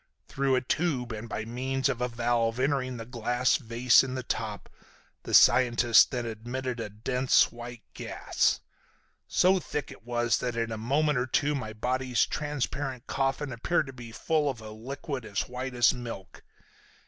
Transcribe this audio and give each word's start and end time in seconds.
Through 0.27 0.55
a 0.55 0.61
tube, 0.61 1.11
and 1.11 1.29
by 1.29 1.45
means 1.45 1.87
of 1.87 2.01
a 2.01 2.07
valve 2.07 2.59
entering 2.59 2.97
the 2.97 3.05
glass 3.05 3.57
vase 3.57 4.03
in 4.03 4.15
the 4.15 4.23
top, 4.23 4.67
the 5.21 5.33
scientist 5.35 6.09
then 6.09 6.25
admitted 6.25 6.79
a 6.79 6.89
dense 6.89 7.51
white 7.51 7.83
gas. 7.93 8.61
So 9.27 9.59
thick 9.59 9.93
was 10.03 10.37
it 10.37 10.55
that 10.55 10.59
in 10.59 10.71
a 10.71 10.75
moment 10.79 11.19
or 11.19 11.27
two 11.27 11.53
my 11.53 11.71
body's 11.73 12.25
transparent 12.25 13.05
coffin 13.05 13.51
appeared 13.53 13.85
to 13.85 13.93
be 13.93 14.11
full 14.11 14.49
of 14.49 14.59
a 14.59 14.71
liquid 14.71 15.23
as 15.23 15.41
white 15.41 15.75
as 15.75 15.93
milk. 15.93 16.41